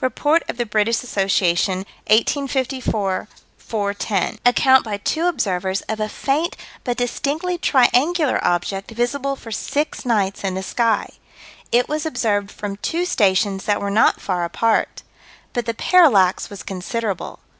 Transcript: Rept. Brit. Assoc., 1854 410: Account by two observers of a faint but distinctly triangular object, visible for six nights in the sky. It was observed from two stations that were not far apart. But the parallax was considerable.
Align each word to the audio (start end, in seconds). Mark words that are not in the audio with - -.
Rept. 0.00 0.22
Brit. 0.70 0.86
Assoc., 0.86 1.16
1854 1.16 3.26
410: 3.58 4.38
Account 4.46 4.84
by 4.84 4.98
two 4.98 5.24
observers 5.26 5.80
of 5.88 5.98
a 5.98 6.08
faint 6.08 6.56
but 6.84 6.96
distinctly 6.96 7.58
triangular 7.58 8.38
object, 8.46 8.92
visible 8.92 9.34
for 9.34 9.50
six 9.50 10.06
nights 10.06 10.44
in 10.44 10.54
the 10.54 10.62
sky. 10.62 11.10
It 11.72 11.88
was 11.88 12.06
observed 12.06 12.52
from 12.52 12.76
two 12.76 13.04
stations 13.04 13.64
that 13.64 13.80
were 13.80 13.90
not 13.90 14.20
far 14.20 14.44
apart. 14.44 15.02
But 15.52 15.66
the 15.66 15.74
parallax 15.74 16.48
was 16.48 16.62
considerable. 16.62 17.40